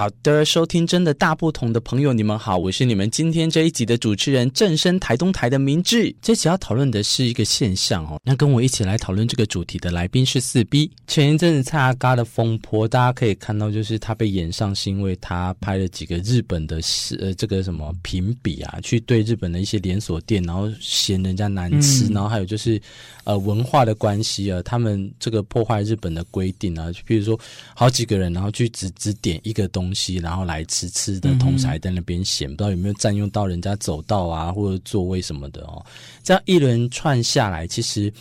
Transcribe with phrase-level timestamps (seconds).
[0.00, 6.16] 好的，收听真的大不同的朋友，你们好，我是你们今天这一集的主持人，正声台东台的明志。
[6.22, 10.90] 这集要讨论的是一个现象哦，那跟我一起来讨论这个主题的来宾是四 B。
[11.06, 16.80] 前一阵子蔡阿嘎的风波，大家可以看到，就是他被演上，是因为他拍了几个日本的
[17.18, 22.80] 呃这个什么评比啊，去对日本的一些连锁店，然后嫌人家难吃，嗯、然后还有就是
[23.24, 27.38] 呃文化的关系啊，他们这个破坏日本的规定啊，就比如说
[27.74, 29.89] 好几个人，然后去只只点一个东西。
[29.90, 35.84] 东西，然后来吃吃的同时还在那边闲，不知道有没有占用到人家走道啊或者座位什么的哦。
[36.22, 38.12] 这样一轮串下来，其实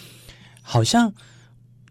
[0.64, 1.14] 好像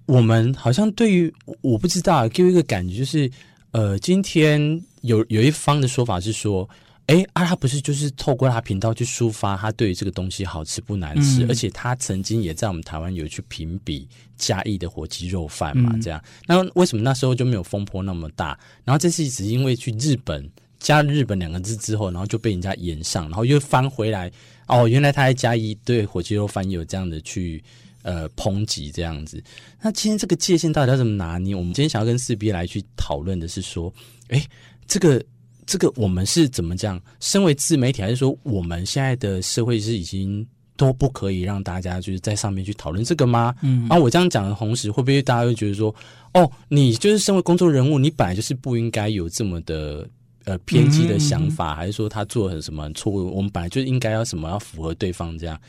[0.07, 3.31] 我们好像对于我不知道，给我一个感觉就是，
[3.71, 4.61] 呃，今天
[5.03, 6.69] 有有一方的说法是说。
[7.09, 16.23] 哎，啊，他不是就是透过他频道去抒发他对于这个东西好吃不难吃，嗯、而且他曾经也在我们台湾有去评比嘉义的火鸡肉饭嘛，嗯、这样。
[16.47, 18.49] 那为什么那时候就没有风波那么大？
[18.85, 20.47] 然后这次只是因为去日本
[20.79, 24.31] 加了日本两个字之后，然后就被人家延上，然后又翻回来。
[24.67, 27.65] 哦，原来他在嘉义对火鸡肉饭有这样的去
[28.03, 29.43] 呃抨击这样子。
[29.81, 31.55] 那今天这个界限到底要怎么拿捏？
[31.55, 33.91] 我们今天想要跟四 B 来去讨论的是说，
[34.29, 34.47] 哎，
[34.87, 35.25] 这个。
[35.69, 36.99] 这个我们是怎么讲？
[37.21, 40.45] 身为自媒体，还是说我们现在的社会是已经
[40.79, 43.55] 都不可以让大家就是在上面去讨论这个吗？
[43.61, 45.95] 嗯，然后我这样讲的同时，会不会大家会觉得说，
[46.33, 50.09] 哦，你就是身为公众人物，你本来就是不应该有这么的
[50.47, 53.31] 呃偏激的想法，嗯嗯嗯，还是说他做了什么错误？
[53.37, 55.61] 我们本来就应该要什么要符合对方这样？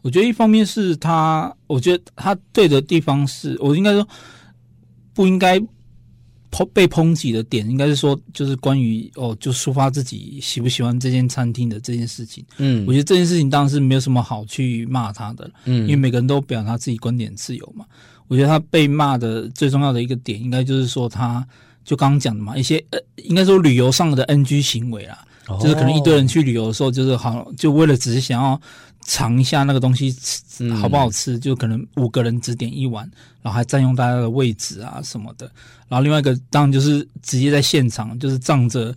[0.00, 4.08] 我觉得一方面是他，我觉得他对的地方是我应该说
[5.12, 5.62] 不应该。
[6.52, 12.44] 抨被抨击的点应该是说，就是关于哦，就抒发自己喜不喜欢这间餐厅的这件事情。
[12.58, 15.50] 嗯，我觉得这件事情当然是没有什么好去骂他的。
[15.64, 17.86] 嗯，因为每个人都表达自己观点自由嘛。
[18.28, 21.44] 我觉得他被骂的最重要的一个点，应该就是说，他
[21.84, 28.60] 就刚刚讲的嘛，一些呃，应该说旅游上的 NG 行为啦，哦、就是可能一堆人去旅游的时候，就是好，就为了只是想要。
[29.04, 33.08] 尝一下那个东西吃好不好吃，嗯、就可能五个人只点一碗，
[33.42, 35.50] 然后还占用大家的位置啊什么的。
[35.88, 38.94] 然后另外一个当然就是直接在现场，就是仗着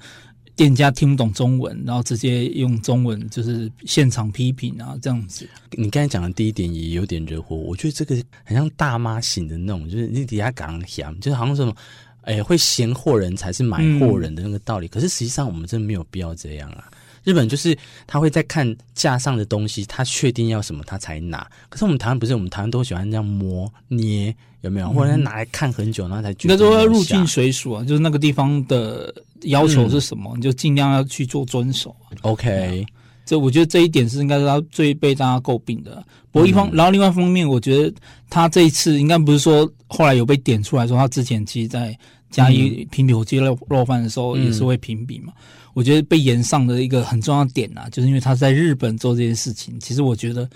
[0.55, 5.47] 店家听不懂中文，然后直接用中文就是现场批评啊这样子。
[5.71, 11.75] 你刚才讲的第一点也有点惹火，我觉得这个很像大妈型的那种，就是你底下讲讲，就是好像什么，
[12.22, 14.87] 哎，会嫌货人才是买货人的那个道理。
[14.87, 16.89] 嗯、可是实际上我们真的没有必要这样啊。
[17.25, 17.78] 日本就是
[18.08, 21.46] 他会在看架上的东西，他确定要什么他才拿。
[21.68, 24.90] 可是我们台湾不是，我们台湾都喜欢这样摸捏，有没有？
[24.91, 31.96] 或者拿来看很久，然后才觉得应该说要入境随俗啊，就是那个地方的要求是什么，嗯、你就尽量要去做遵守。
[32.22, 32.85] OK，
[33.25, 36.03] 这我觉得这一点是应该是他最被大家诟病的。
[36.31, 37.91] 不过一方，嗯、然后另外一方面，我觉得
[38.30, 41.97] 他这一次应该不是说后来有被点出来说他之前其实在
[42.30, 45.34] 加一评比火鸡肉肉饭的时候也是会评比嘛。
[45.38, 45.44] 嗯
[45.75, 49.78] 我觉得被延上的一个很重要的点呐、啊，就是因为他在日本做这件事情。
[49.78, 50.50] 其实我觉得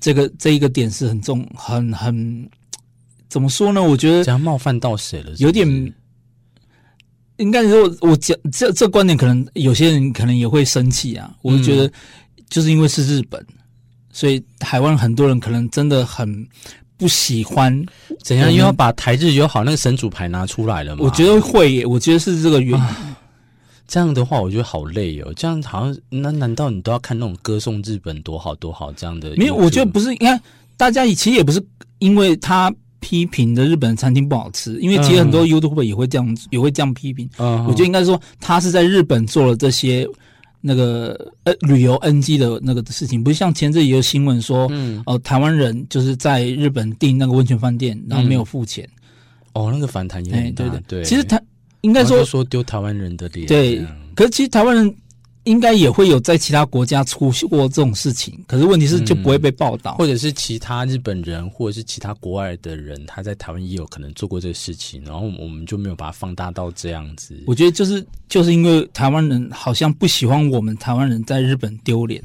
[0.00, 2.50] 这个这一个点是很重、很很
[3.28, 3.80] 怎么说呢？
[3.80, 5.32] 我觉得这样冒犯到谁了？
[5.38, 5.94] 有点
[7.36, 11.32] 应该说，我讲这这观点，可能有些人可能也会生气啊。
[11.42, 11.88] 我就觉得
[12.48, 13.54] 就是因为是日本，嗯、
[14.12, 16.44] 所以台湾很多人可能真的很
[16.96, 17.86] 不喜欢
[18.24, 21.04] 怎样，又要把台日友好那个神主牌拿出来了吗？
[21.04, 22.76] 我觉得会耶，我觉得是这个原因。
[22.84, 23.09] 啊
[23.90, 25.34] 这样的话，我觉得好累哦。
[25.34, 29.34] 这样好像，那难道你都要看那种歌颂日本多好多好这样的？
[29.36, 30.10] 没有，我觉得不是。
[30.10, 30.40] 你看，
[30.76, 31.60] 大家其实也不是
[31.98, 37.28] 因为他批评的日本餐厅不好吃，因为其实很多 YouTuber 也会这样，也会这样批评。
[37.38, 40.06] 嗯，我觉得应该说，他是在日本做了这些
[40.60, 48.88] 那个呃旅游 NG 的那个的事情，不是像前阵也有新闻说，嗯，哦，台湾人就是在日本订那个温泉饭店，然后没有付钱。
[49.52, 50.64] 哦，那个反弹也很大。
[50.64, 51.42] 对对对，其实他。
[51.82, 53.84] 应该说说丢台湾人的脸，对。
[54.14, 54.94] 可是其实台湾人
[55.44, 67.34] 应该也会有在其他国家出过这种事情，可是问题是就不会被报道，或者是其他日本人或者是其他国外的人，他在台湾也有可能做过这个事情，然后我们就没有把它放大到这样子。
[67.46, 72.22] 我觉得就是就是因为台湾人好像不喜欢我们台湾人在日本丢脸。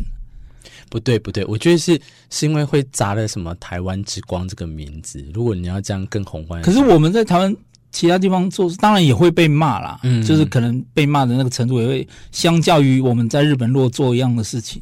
[0.90, 2.00] 不对不对，我觉得是
[2.30, 5.26] 是因为会砸了什么台湾之光这个名字。
[5.34, 7.56] 如果你要这样更宏观，可是我们在台湾。
[7.96, 14.82] 其他地方做，当然也会被骂啦，嗯，就是可能被骂的那个程度也会相较于我们在日本如果做一样的事情。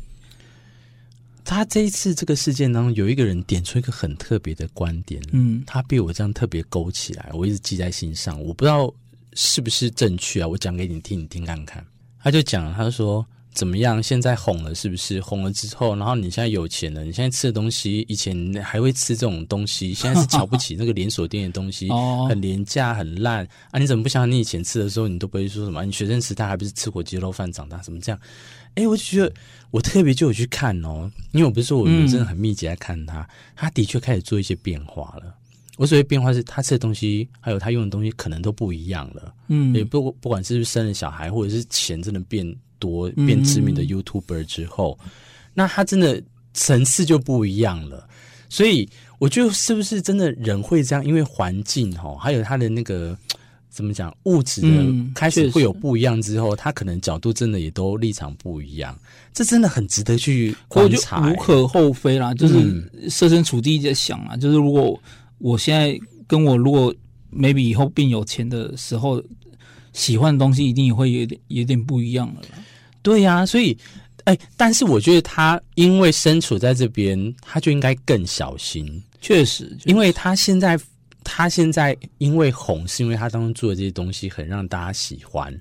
[1.45, 8.91] 他这一次这个事件当中，有一个人点出一个很特别的观点，嗯，他被我这样特别勾起来，我一直记在心上，我不知道
[9.33, 11.85] 是不是正确啊，我讲给你听，你听看看。
[12.23, 13.23] 他就讲，他就说。
[13.53, 14.01] 怎么样？
[14.01, 15.21] 现在红了是不是？
[15.21, 21.87] 红了之后，然后你现在有钱了，你现在吃的东西，以前还会吃这种东西，现在是瞧不起那个连锁店的东西，
[22.27, 23.79] 很廉价、很烂啊！
[23.79, 25.85] 你怎么不想你以前吃的时候，你都不会说什么？
[25.85, 27.77] 你学生时代还不是吃火鸡肉饭长大？
[27.77, 28.19] 怎么这样？
[28.75, 29.31] 哎，我就觉得
[29.71, 35.35] 我特别就有去看哦，因为我不是说我真的很密集在看他，他的确开始做一些变化了。
[35.77, 39.33] 我所谓变化是他吃的东西，还有他用的东西可能都不一样了。
[39.47, 42.45] 嗯，也不不管是不是生了小孩，或者是钱真的变。
[42.83, 45.11] 多变知名的 YouTuber 之后，嗯、
[45.53, 46.21] 那他真的
[46.53, 48.05] 层次就不一样了。
[48.49, 48.87] 所以
[49.19, 51.05] 我觉得是不是真的人会这样？
[51.05, 53.17] 因为环境哈，还有他的那个
[53.69, 54.67] 怎么讲物质的
[55.15, 58.97] 开始会有不一样之后，嗯、他可能角度真的也都立场不一样。
[59.33, 62.33] 这真的很值得去观察，无可厚非啦。
[62.33, 64.99] 就是设身处地在想啊，嗯、就是如果
[65.39, 65.97] 我现在
[66.27, 66.93] 跟我如果
[67.31, 69.23] maybe 以后变有钱的时候，
[69.93, 72.41] 喜欢的东西一定也会有点有点不一样了。
[73.03, 73.77] 对呀、啊，所以，
[74.23, 79.03] 哎，但是我觉得他因为身处在这边，他就应该更小心。
[79.19, 80.79] 确实，因为他现在，
[81.21, 85.53] 他现在因为红，是因为他当中做的这些东西很让大家喜欢。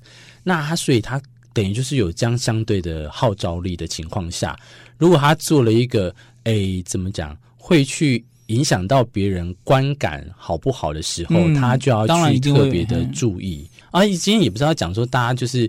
[0.44, 1.21] 那他，所以他
[1.53, 4.56] 等于就是有这样相对的号召力的情况下，
[4.97, 13.69] 如果他做了一个，哎，怎么讲，会去影响到别人观感好不好的时候，嗯、他就要去特别的注意。
[13.91, 15.69] 啊，今天也不知道讲说大家就是。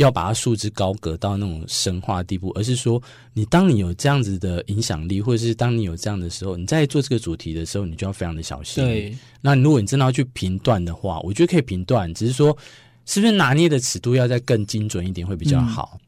[0.00, 3.00] 要把它束之高阁到那种神话地步，而是说，
[3.34, 8.82] 你当你有这样子的影响力，或者是当你有这样的时候，你在做这个主题的时候，你就要非常的小心。
[8.82, 12.56] 对，那如果你真的要去评断的话，我觉得可以评断，只是说
[13.04, 15.98] 是不是拿捏的尺度要再更精准一点会比较好。
[15.98, 16.00] 嗯、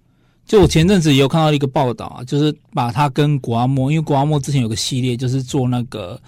[0.47, 6.19] 就我前阵子也有看到一个报道啊，就是把它跟古阿莫，因为古阿莫之前有个系列，就是做那个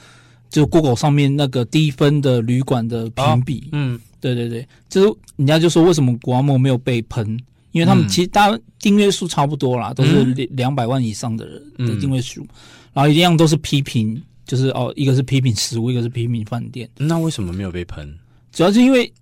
[0.50, 3.60] 就 Google 上面那个低分的旅馆的评比。
[3.66, 7.40] 哦、嗯，对对对，就是人家就说为什么古阿莫没有被喷？
[7.74, 10.22] 因为他们其实大家订阅数差不多啦，嗯、都是
[10.52, 12.48] 两百万以上的人的订阅数，嗯、
[12.92, 16.88] 然后一样都是批评，就是哦，一个是批评食物，一个是批评饭店。
[16.96, 18.08] 那为什么没有被喷？
[18.52, 19.12] 主要是因为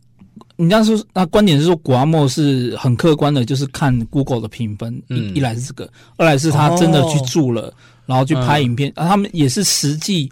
[0.57, 10.31] 人家说，那观点是说，谷阿莫是很客观的，就是看 Google 的评分，嗯、一一来是这个，二来是他真的去住了，哦、然后去拍影片，嗯、啊，他们也是实际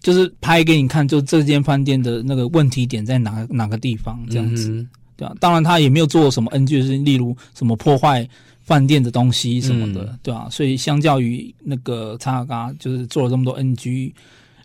[0.00, 4.70] 就是拍给你看，就这间饭店的那个问题点在哪哪个地方这样子。
[4.70, 4.88] 嗯
[5.18, 8.26] 对啊，当然他也没有做什么 NG，的事情例如什么破坏
[8.62, 14.14] 饭店的东西什么的，嗯、对啊，所以相较于那个查嘎，就是做了这么多 NG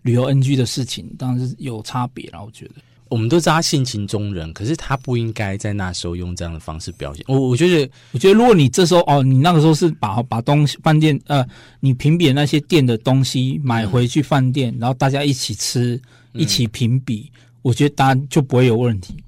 [0.03, 2.39] 旅游 NG 的事情，当然是有差别啦。
[2.41, 2.73] 我觉得
[3.09, 7.23] 我们都知道他性情中人，可是他不应该在那时候用这样的方式表现。
[7.27, 11.45] 我我觉得，我觉得如果你这时候哦，你那个时候是把把东西饭店呃，
[11.79, 16.01] 你评比那些店的东西买回去饭店，嗯、然后大家一起吃，
[16.33, 19.22] 一起评比，嗯、我觉得当然就不会有问题。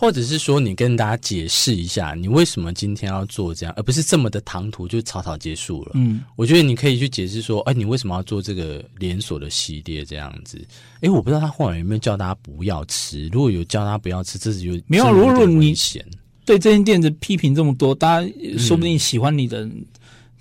[0.00, 5.90] 或者是说，你跟大家解释一下，你为什么今天要做这样，而不是这么的唐突就草草结束了。
[5.94, 10.64] 嗯，我觉得你可以去解释说，哎，你为什么要做这个连锁的系列这样子？
[11.00, 15.10] 哎，我不知道他后来有没有叫大家不要吃，如果有叫大家不要吃，这是有没有？
[15.10, 15.74] 如果你
[16.44, 19.64] 对这间店的批评这么多，大家说不定喜欢你的。
[19.64, 19.84] 嗯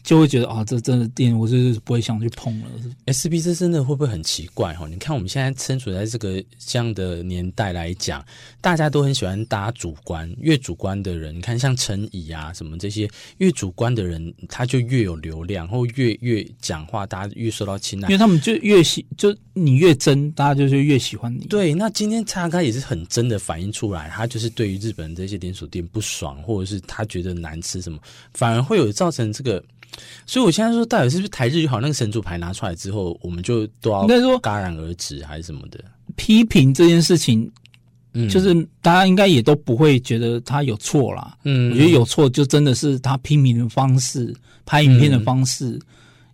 [0.07, 2.67] 就会觉得啊，这真的店我就是不会想去碰了。
[3.07, 4.87] S B 这真的会不会很奇怪哈？
[4.87, 8.25] 你看我们现在身处在这个这样的年代来讲，
[8.61, 13.05] 大家都很喜欢搭主观，越主观的人，你看像陈怡啊什么这些，
[13.39, 21.45] 越主观的人他就越有流量，或越越讲话，大家越受到青睐，因为他们就越喜，就你越真，大家就是越喜欢你。
[21.47, 27.99] 对，那今天叉开也是很真的反映出来，他就是对于日本这些连锁店不爽，或者是他觉得难吃什么，
[28.33, 29.61] 反而会有造成这个。
[30.25, 35.79] 所以，我现在说，到底是不是台日友好那个神主牌拿出来之后，我们就都要应该说戛然而止，还是什么的？
[36.15, 37.49] 批评这件事情，
[38.13, 41.37] 嗯，就是大家应该也都不会觉得他有错啦。
[41.45, 45.79] 嗯，我觉得有错就真的是他批评的方式、拍影片的方式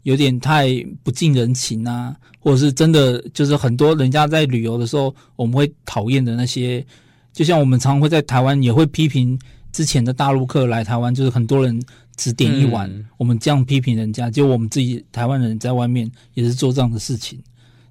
[0.02, 0.68] 有点太
[1.04, 6.86] 不近人情啊，或者是真的就是很多人家在旅游的时候，我们会讨厌的那些，
[7.32, 9.40] 就像我们常常会在台湾也会批评
[9.72, 11.80] 之前的大陆客来台湾，就是很多人。
[12.16, 17.42] 只点一碗，嗯、我们这样批评人家，就我们自己台湾人在外面也是做这样的事情，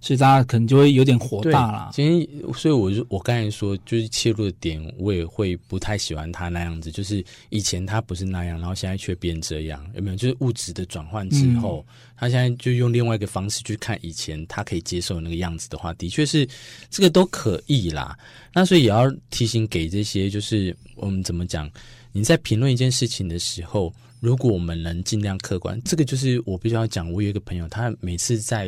[0.00, 1.90] 所以大家可能就会有点火大啦。
[1.92, 10.16] 今天，所以我就我刚才说，就是切入的点，我也会不太喜欢他那样子，就是以前他不是那样，然后现在却变这样，有没有？
[10.16, 16.48] 就是物质的转换之后，嗯、他现在就用另外一个方式去看以前他可以接受的那个样子的话，的确是
[16.90, 18.16] 这个都可以啦。
[18.52, 21.68] 那所以也要提醒给这些，就是我们怎么讲？
[22.12, 23.92] 你在评论一件事情的时候。
[24.22, 27.10] 如果我们能尽量客观，这个就是我必须要讲。
[27.10, 28.66] 我有一个朋友，他每次在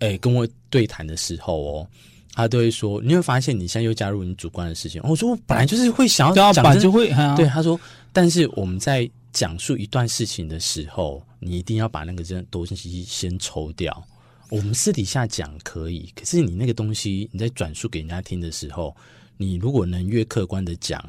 [0.00, 1.88] 诶、欸、跟我对谈的时候哦，
[2.34, 7.80] 他都会说：“你会发现你现在又加入你主观的事情。”我说：“我本来就是会想要讲，就会、啊、对。”他说
[8.12, 14.06] ：“但是我们在讲述一段事情的时候，你一定要把那个真东西先抽掉。
[14.50, 18.94] 我们私底下讲可以，可是你那个东西你在转述给人家听的时候，
[19.38, 21.02] 你如果能越客观的讲，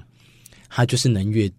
[0.69, 1.51] 他就是能越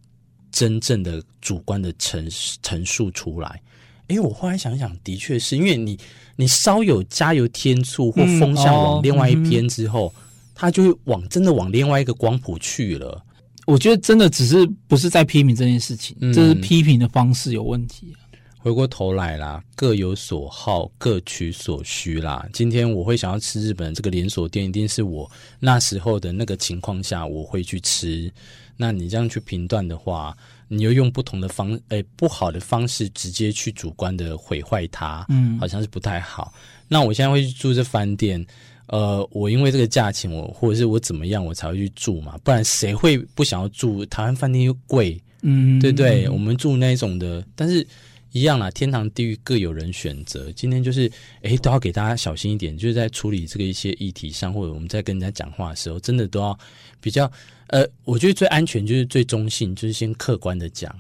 [0.53, 2.29] 真正的主观的陈
[2.63, 3.61] 陈述出来。
[4.09, 5.99] 哎，我后来想想，的确是因为你
[6.37, 10.13] 你稍有加油添醋或风向往另外一边之后，
[10.55, 13.25] 他、嗯哦嗯、就会往真的往另外一个光谱去了。
[13.65, 18.15] 我觉得真的只是不是在批评这件事情，这、嗯、是批评的方式有问题。
[18.59, 22.47] 回过头来啦，各有所好，各取所需啦。
[22.53, 28.31] 今天我会想要吃日本这个连锁店，一定是我那时候的那个情况下我会去吃。
[28.77, 30.37] 那你这样去评断的话，
[30.69, 36.53] 你又用不同的方，诶、欸，不好的方式直接去主观的毁坏它，嗯，好像是不太好。
[36.89, 38.45] 那我现在会去住这饭店，
[38.87, 42.39] 呃，我因为这个价钱，我或者是我怎么样，我才会去住嘛？
[42.43, 44.05] 不然谁会不想要住？
[44.07, 46.29] 台湾饭店又贵，嗯，对不对？
[46.29, 47.87] 我们住那种的，但是。
[48.33, 50.51] 一样啦，天堂地狱各有人选择。
[50.53, 51.11] 今天就是，
[51.43, 56.59] 哎，都要给大家小心一点，就是在处理这个一些议题上，或者我们在跟人家讲话的时候，真的都要
[57.01, 57.31] 比较，
[57.69, 60.95] 呃，我觉得最安全就是最中性，就是先客观的讲，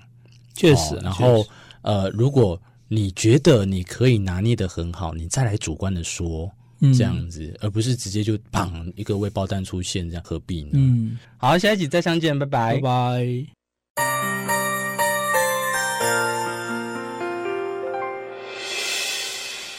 [0.54, 0.94] 确实。
[0.96, 1.46] 哦、然后，
[1.80, 6.50] 呃，如果你觉得你可以拿捏的很好，你再来主观的说，
[6.94, 10.70] 这样子，嗯、而不是直接就砰一个未爆弹出现，这样何必呢？
[10.74, 13.61] 嗯，好，下一集再相见，拜拜，拜拜。